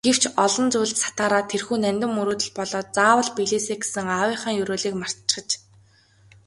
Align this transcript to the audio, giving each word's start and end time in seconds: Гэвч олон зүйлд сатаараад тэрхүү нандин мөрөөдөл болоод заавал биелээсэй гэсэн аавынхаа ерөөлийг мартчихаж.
Гэвч 0.07 0.23
олон 0.45 0.67
зүйлд 0.73 0.97
сатаараад 1.03 1.45
тэрхүү 1.51 1.77
нандин 1.83 2.11
мөрөөдөл 2.17 2.49
болоод 2.57 2.87
заавал 2.97 3.29
биелээсэй 3.37 3.77
гэсэн 3.81 4.05
аавынхаа 4.17 4.53
ерөөлийг 4.61 4.95
мартчихаж. 5.01 5.49